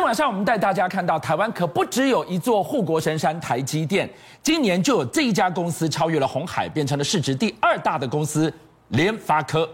[0.00, 4.08] 天晚上我们带大家看到，台湾可不只有一座护国神山台积电，
[4.42, 8.50] 今年就有这一家公司超越了鸿海，变成了市值第二大的公司
[8.88, 9.68] 联发科。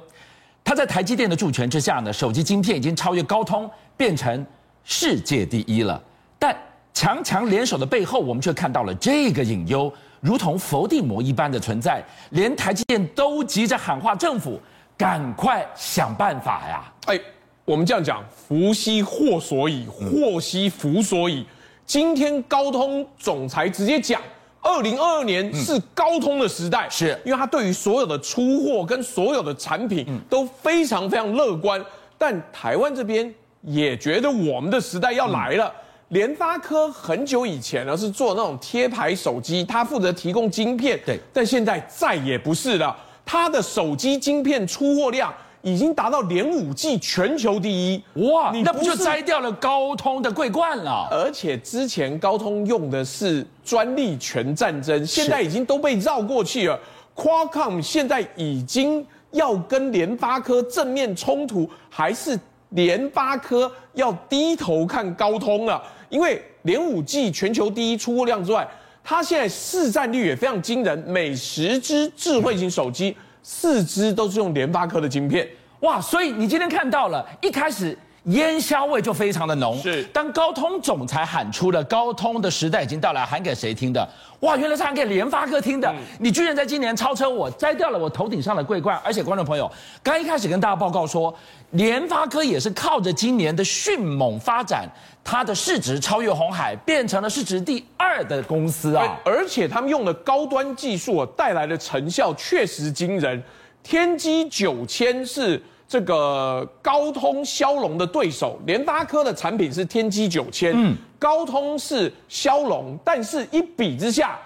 [0.64, 4.44] 它在台积电的助权之下呢，手机晶片已经超越高通，变成
[4.82, 6.02] 世界第一了。
[6.40, 6.56] 但
[6.92, 14.60] 强强联手的背后，我们却看到了这个隐忧，如同伏地魔一般的存在，连台积电都急着喊话政府，
[14.98, 16.92] 赶快想办法呀！
[17.06, 17.20] 哎。
[17.66, 21.44] 我们这样讲，福兮祸所倚，祸兮福所倚。
[21.84, 24.22] 今天高通总裁直接讲，
[24.60, 31.84] 二零二二年是高通的时代，是因为他对于所有的出货跟所有的产品都非常非常乐观。
[32.16, 35.72] 但台湾这边也觉得我们的时代要来了。
[36.10, 45.34] 联发科很久以前呢是做那种贴牌手机，它负责提供晶片，对，但现在再也不是了，它的手机晶片出货量。
[45.62, 48.50] 已经达到连五 G 全球第一哇！
[48.52, 51.08] 你那不就摘掉了高通的桂冠了？
[51.10, 56.78] 而且之前高通用的是专利权战争，现在已经都被绕过去了。
[57.14, 62.38] Qualcomm 现在已经要跟联发科正面冲突，还是
[62.70, 65.82] 联发科要低头看高通了？
[66.08, 68.68] 因为连五 G 全球第一出货量之外，
[69.02, 73.16] 它现在市占率也非常惊人，每十只智慧型手机。
[73.48, 75.48] 四支都是用联发科的晶片，
[75.82, 76.00] 哇！
[76.00, 77.96] 所以你今天看到了，一开始
[78.26, 79.78] 烟硝味就非常的浓。
[79.80, 84.08] 是，当高通总裁喊出了高通的时代已经到来，喊给谁听的？
[84.40, 85.88] 哇，原来是喊给联发科听的。
[85.88, 89.00] 嗯、你居然在今年超车我，摘掉了我头顶上的桂冠。
[89.04, 89.70] 而且观众朋友，
[90.02, 91.34] 刚一开始跟大家报告说，
[91.70, 94.88] 联发科也是靠着今年的迅猛发展。
[95.24, 99.18] 它的市值超越红海，变成了市值第二的公司啊！
[99.24, 103.42] 而且他们用的高端技术带来的成效确实惊人。
[103.82, 114.38] 天玑九千是这个高通骁龙的对手，联发科的产品是天玑九千，嗯，高通是骁龙，但是一比之下，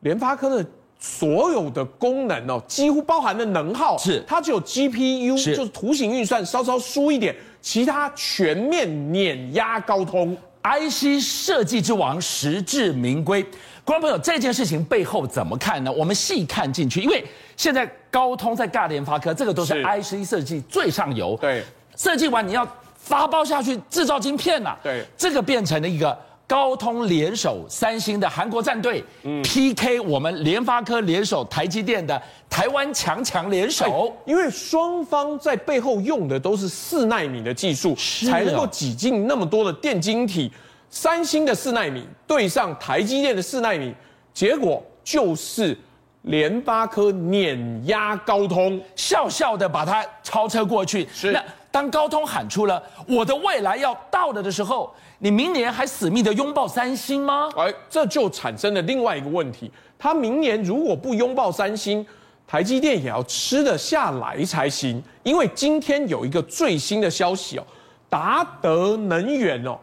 [0.00, 0.66] 联发科的
[0.98, 7.34] 所有的功能哦，几乎包含的能耗是它只有 GPU，是就是图形运算稍稍输一点。
[7.62, 13.42] 其他全面碾压高通，IC 设计之王实至名归。
[13.84, 15.92] 观众朋友，这件事情背后怎么看呢？
[15.92, 17.24] 我们细看进去，因为
[17.56, 21.36] 现在高通在尬联发科，这个都是 IC 设计最上游。
[21.40, 21.62] 对，
[21.96, 24.78] 设计完你要发包下去制造晶片呐、啊。
[24.82, 26.16] 对，这个变成了一个。
[26.46, 29.02] 高通联手三星的韩国战队
[29.42, 32.20] ，PK 我们联发科联手台积电的
[32.50, 34.14] 台湾强强联手。
[34.26, 37.96] 因为双方在背后用的都是四纳米的技术，
[38.30, 40.52] 才能够挤进那么多的电晶体。
[40.94, 43.92] 三星的四纳米对上台积电的四纳米，
[44.32, 45.76] 结果就是
[46.22, 51.08] 联发科碾压高通，笑笑的把它超车过去。
[51.12, 51.32] 是。
[51.32, 54.94] 那当高通喊出了我的未来要到了的时候。
[55.18, 57.48] 你明年还死命的拥抱三星吗？
[57.56, 59.70] 哎，这就产生了另外一个问题。
[59.98, 62.06] 他明年如果不拥抱三星，
[62.46, 65.02] 台积电也要吃得下来才行。
[65.22, 67.64] 因为今天有一个最新的消息哦，
[68.10, 69.78] 达德能源哦，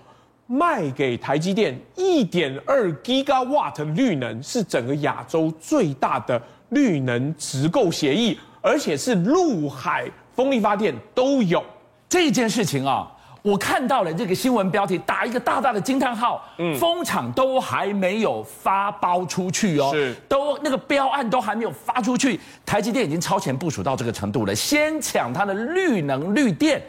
[0.52, 11.64] 卖给台积电一点二 Gigawatt 绿能，是整个亚洲最大的绿能直购协议，而且是陆海风力发电都有
[12.10, 13.10] 这件事情啊。
[13.44, 16.46] 我看到了这个新闻标题，打一个大大的惊叹号。
[16.60, 26.80] 嗯，风场都还没有发包出去哦，是，都那个标案都还没有发出去，台积电已经超前部署到这个程度了，先抢它的绿能绿电，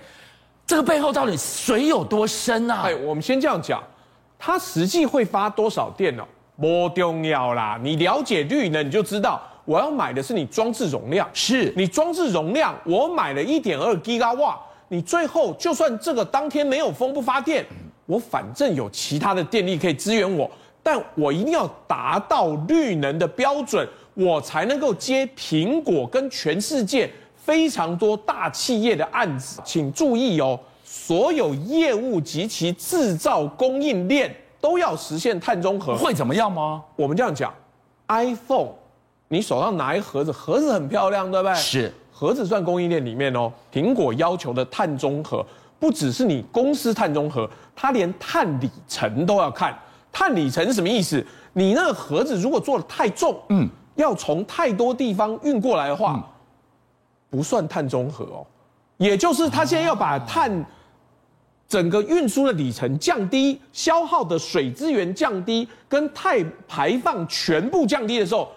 [0.73, 2.85] 这个背后到底水有多深啊？
[2.87, 3.85] 哎，我们先这样讲，
[4.39, 6.27] 它实际会发多少电呢？
[6.59, 14.59] 不重要啦，你了解绿能你就知道，我要买的是你装置容量，是你装置容量，我买了一点二吉瓦。
[14.89, 17.63] 你最后就算这个当天没有风不发电，
[18.07, 20.51] 我反正有其他的电力可以支援我，
[20.83, 27.11] 但我一定要达到绿能的标准，我才能够接苹果跟全世界
[27.45, 29.61] 非常多大企业的案子。
[29.65, 35.97] 请注意哦，所有业务及其制造供应链都要实现碳中和。
[35.97, 36.83] 会怎么样吗？
[36.97, 37.53] 我们这样讲
[38.09, 38.69] ，iPhone，
[39.29, 41.55] 你手上拿一盒子，盒子很漂亮，对不对？
[41.57, 41.93] 是。
[42.13, 45.45] 盒子算供应链里面哦，苹果要求的碳中和
[45.81, 49.77] 不只是你公司碳中和，它连碳里程都要看。
[50.13, 51.27] 碳里程是什么意思？
[51.55, 56.23] 你那个盒子如果做的太重，嗯，要从太多地方运过来的话，嗯、
[57.33, 58.47] 不算碳中和哦。
[58.99, 60.65] 也就是他现在要把碳
[61.67, 66.39] 整个运输的里程降低，消耗的水资源降低，跟碳
[66.69, 68.49] 排放全部降低的时候，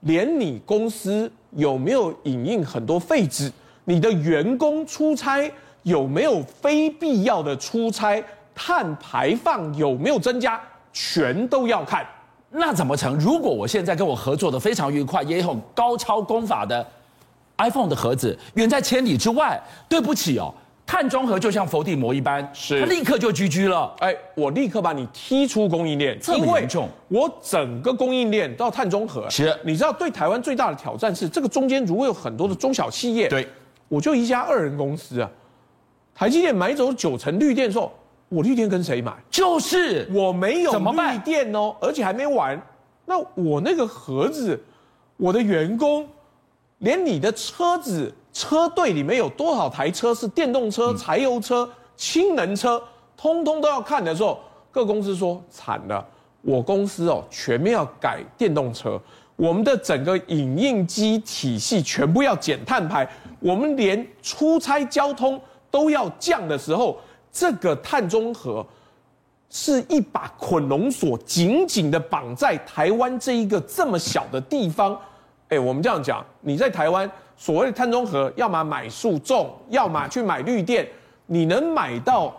[0.00, 1.30] 连你公司。
[1.54, 3.52] 有没有影印很多废纸？
[3.84, 5.52] 你的员工出差
[5.82, 8.24] 有没有非必要的出差？
[8.54, 10.58] 碳排放有没有增加，
[10.94, 12.06] 全都要看。
[12.48, 13.18] 那怎么成？
[13.18, 16.86] 如果我现在跟我合作的非常愉快，也有高超功法的
[17.58, 20.52] iPhone 的盒子远在千里之外，对不起哦，
[20.86, 23.94] 碳中和就像伏地魔一般，是它立刻就 GG 了。
[23.98, 26.88] 哎，我立刻把你踢出供应链，这么严重？
[27.08, 29.28] 我整个供应链都要碳中和。
[29.30, 33.48] 是，你知道对台湾最大的挑战是这个中间如果有很多的中小企业，对，
[33.88, 35.30] 我就一家二人公司啊，
[36.14, 37.92] 台积电买走九成绿电的时候。
[38.34, 39.12] 我绿电跟谁买？
[39.30, 42.58] 就是我没有绿电哦，而且还没完。
[43.04, 44.58] 那我那个盒子，
[45.18, 46.08] 我的员工，
[46.82, 52.82] 连你的车子车队里面有多少台车是电动车、柴油车、氢能车，
[53.16, 54.38] 通通都要看的时候，
[54.70, 56.04] 各公司说惨了，
[56.40, 59.00] 我公司哦全面要改电动车，
[59.36, 63.08] 我们的整个影印机体系全部要减碳排，
[63.38, 65.40] 我们连出差交通
[65.70, 66.98] 都要降的时候。
[67.34, 68.66] 这个碳中和
[69.48, 74.98] 是一把捆龙索，紧紧的绑在台湾这一个这么小的地方。
[75.52, 80.88] 哎，我们这样讲，你在台湾所谓的碳中和，要么买树种，要么去买绿电。
[81.26, 82.34] 你能买到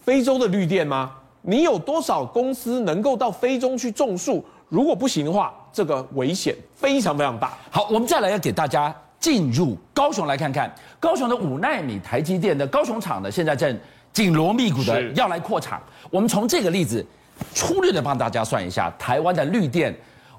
[0.00, 1.12] 非洲的绿电吗？
[1.42, 4.44] 你有多少公司能够到非洲去种树？
[4.68, 7.52] 如果不行的话，这个危险非常非常大。
[7.68, 13.76] 好，我们再来要给大家进入高雄来看看，高雄的五纳米台积电的高雄厂呢，现在正。
[14.12, 15.78] 紧锣密鼓的要来扩厂，
[16.08, 17.04] 我们从这个例子
[17.52, 19.94] 粗略的帮大家算一下，台湾的绿电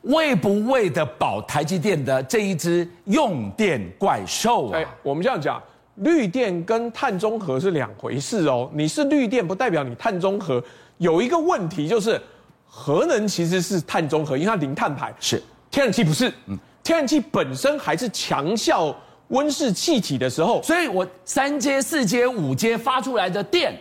[0.08, 4.78] 喂不为的保台积电的这一只用电怪兽啊？
[4.78, 5.62] 哎，我们这样讲，
[5.96, 8.70] 绿电跟碳中和是两回事哦。
[8.74, 10.64] 你是绿电不代表你碳中和。
[10.98, 12.20] 有一个问题就是，
[12.66, 15.14] 核能其实是碳中和，因为它零碳排。
[15.20, 16.32] 是，天然气不是。
[16.48, 18.96] 嗯，天然气本身还是强效。
[19.30, 23.78] 温室气体的时候，所以我三阶、四阶、五阶发出来的电，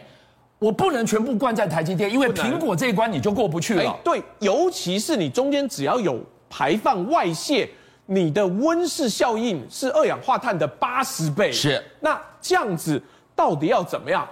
[0.67, 3.97] 我不能全部灌在台积电，因为苹果这一关你就过不去了。
[4.03, 6.21] 对，尤其是你中间只要有
[6.51, 7.69] 排放外泄，
[8.07, 11.53] 你的温室效应是二氧化碳的八十倍。
[11.53, 13.01] 是，那这样子
[13.37, 14.27] 到底要怎么样？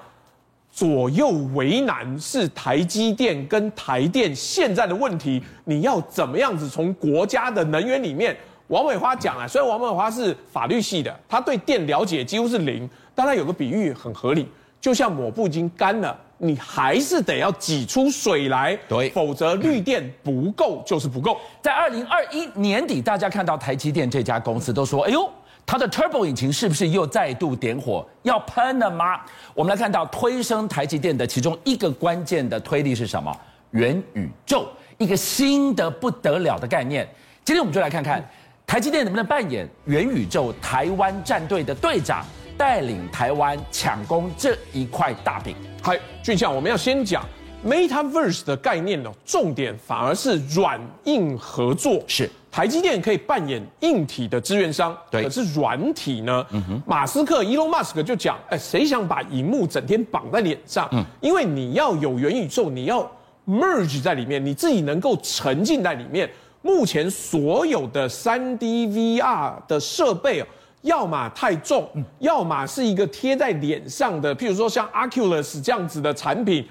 [0.72, 5.40] 左右为难是台积电跟台电现在的问题。
[5.62, 8.36] 你要怎么样子从国家的能源里面？
[8.66, 14.48] 王美花讲啊，虽然王美花是法律系的，他对电了解几乎是零，但他有个比喻很合理，
[14.84, 21.38] 就像抹布已经干了，你还是得要挤出水来，对，否则绿电不够就是不够。
[21.62, 25.26] 在二零二一年底，大家看到台积电这家公司都说，哎呦，
[25.64, 29.22] 它的 Turbo 引擎是不是又再度点火要喷了吗？
[29.54, 33.34] 我们来看到推升台积电的其中一个关键的推力是什么？
[33.70, 37.08] 元宇宙，一个新的不得了的概念。
[37.42, 38.20] 今天我们就来看看。
[38.20, 38.24] 嗯
[38.66, 42.24] 台积电能不能扮演元宇宙台湾战队的队长，
[42.56, 45.56] 带领台湾抢攻这一块大饼？
[45.82, 47.24] 嗨，俊相，我们要先讲
[47.66, 52.02] Metaverse 的概念呢，重点反而是软硬合作。
[52.06, 56.46] 是，台积电可以扮演硬体的支援商，对，可是软体呢？
[56.50, 60.88] 嗯哼，马斯克 Elon Musk 就讲，哎，谁想把荧幕整天绑在脸上？
[60.92, 63.10] 嗯，因为你要有元宇宙，你要
[63.46, 66.30] merge 在里面，你自己能够沉浸在里面。
[66.62, 70.42] 目前所有的 3D VR 的设备，
[70.84, 71.86] 要么太重，
[72.20, 76.66] 要么是一个贴在脸上的，譬如说像 Oculus 这样子的产品，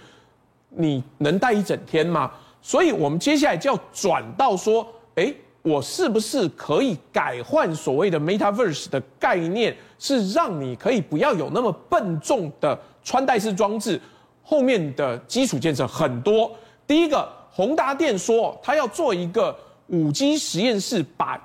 [0.70, 2.32] 你能戴一整天吗？
[2.62, 14.00] 所以我们接下来就要转到说，诶，我是不是可以改换所谓的 Metaverse 的概念，是让你可以不要有那么笨重的穿戴式装置，
[14.42, 16.52] 后面的基础建设很多。
[16.88, 19.56] 第一个，宏达电说他要做一个。
[19.88, 21.40] 五 G 实验室把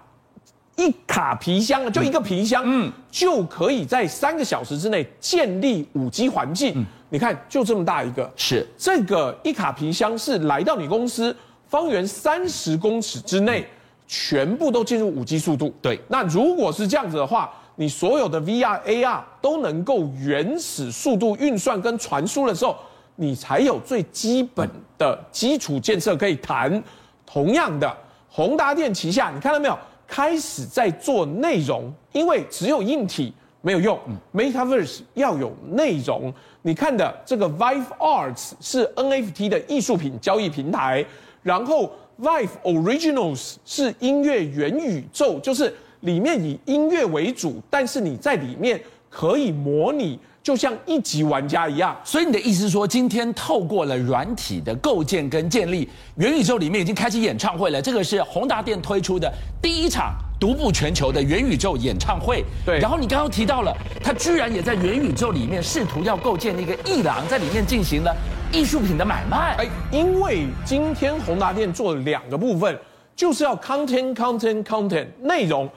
[0.78, 6.72] 一卡皮箱，就一个皮箱，嗯，就可以在三个小时之内建立五 G 环境。
[6.76, 13.66] 嗯，你看，就这么大一个，是这个一卡皮箱是来到你公司方圆三十公尺之内，
[14.06, 15.74] 全部都进入五 G 速度。
[15.82, 22.76] 对，那如果是这样子的话，你所有的 VR、AR 都能够原始速度运算跟传输的时候，
[23.16, 26.80] 你才有最基本的基础建设可以谈。
[27.26, 27.92] 同样的。
[28.30, 29.76] 宏达电旗下，你看到没有？
[30.08, 33.96] 开始在做内容，因为只有硬体没有用
[34.34, 36.32] ，Metaverse 要有内容。
[36.62, 41.04] 你看的这个 Vive Arts 是 NFT 的艺术品交易平台，
[41.42, 50.18] 然后 Vive Originals 是音乐元宇宙，就是里面以音乐为主，但是你在里面可以模拟。
[50.48, 57.82] 就像一级玩家一样，所以你的意思是说，今天透过了软体的构建跟建立，元宇宙里面已经开启演唱会了。
[57.82, 62.42] 这个是宏达店推出的第一场独步全球的元宇宙演唱会。
[62.64, 68.16] 对，然后你刚刚提到了，他居然也在元宇宙里面试图要构建一个艺廊，在里面进行了
[68.50, 69.54] 艺术品的买卖？
[69.58, 72.74] 哎，因为今天宏达店做了两个部分，
[73.14, 75.68] 就是要 content content content 内容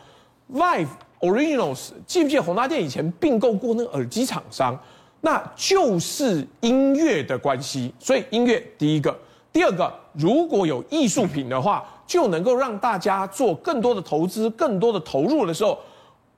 [0.50, 0.88] ，Vive
[1.22, 1.90] Originals。
[2.06, 4.78] 记不记得宏达电以前并购过那个耳机厂商？
[5.22, 9.18] 那就是音乐的关系，所以音乐第一个，
[9.54, 15.78] 第二个，如果有艺术品的话，就能够让大家做更多的投资、更多的投入的时候。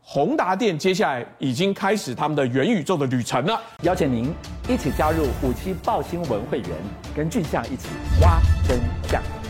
[0.06, 4.34] 宏达电接下来已经开始他们的元宇宙的旅程了，邀请您
[4.68, 6.70] 一起加入五七爆新闻会员，
[7.16, 7.88] 跟俊相一起
[8.22, 9.43] 挖真相。